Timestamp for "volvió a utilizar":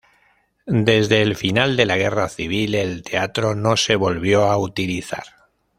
3.95-5.25